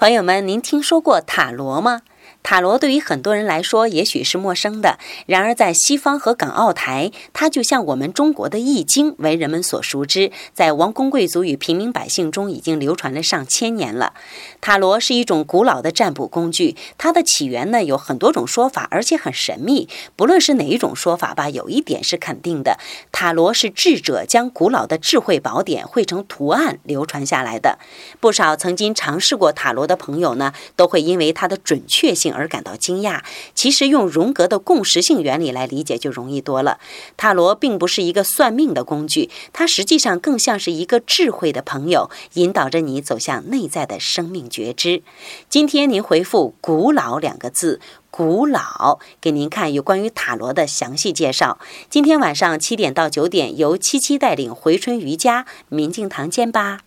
[0.00, 2.00] 朋友们，您听说过塔罗吗？
[2.42, 14.14] 塔罗对于很多人来说也许是陌生的，然而在西方和港澳台，它就像我们中国的易经，为人们所熟知，在王公贵族与平民百姓中已经流传了上千年了。
[14.60, 19.88] 塔罗是一种古老的占卜工具，它的起源呢有很多种说法，而且很神秘。
[20.16, 22.78] 不论是哪一种说法吧，有一点是肯定的：
[23.12, 27.78] 塔罗是智者将古老的智慧宝典绘成图案流传下来的。
[28.18, 32.29] 不少曾经尝试过塔罗的朋友呢，都会因为它的准确性。
[32.32, 33.22] 而感到惊讶。
[33.54, 36.78] 其实用荣格的共识性原理来理解就容易多了。
[37.16, 45.02] 塔罗并不是一个算命的工具，它实际上更像是一个智慧的朋友，引导着你走向内在的生命觉知。
[45.48, 47.80] 今天您回复“古老”两个字
[48.10, 51.58] ，“古老”给您看有关于塔罗的详细介绍。
[51.88, 56.80] 今天晚上七点到九点，由七七带领回春瑜伽明镜堂见吧。